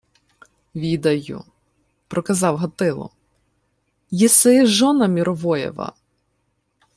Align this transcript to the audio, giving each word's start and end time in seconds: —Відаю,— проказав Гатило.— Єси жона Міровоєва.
—Відаю,— 0.75 1.43
проказав 2.07 2.57
Гатило.— 2.57 3.09
Єси 4.11 4.65
жона 4.65 5.07
Міровоєва. 5.07 5.93